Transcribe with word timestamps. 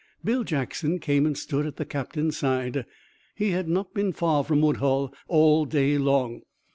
Bill 0.25 0.43
Jackson 0.43 0.97
came 0.97 1.27
and 1.27 1.37
stood 1.37 1.63
at 1.67 1.75
the 1.75 1.85
captain's 1.85 2.35
side. 2.35 2.87
He 3.35 3.51
had 3.51 3.67
not 3.69 3.93
been 3.93 4.13
far 4.13 4.43
from 4.43 4.59
Woodhull 4.61 5.13
all 5.27 5.65
day 5.65 5.99
long. 5.99 6.41